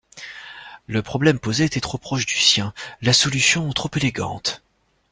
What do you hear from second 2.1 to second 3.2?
du sien, la